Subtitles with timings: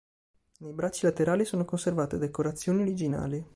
[0.61, 3.45] Nei bracci laterali sono conservate decorazioni originali.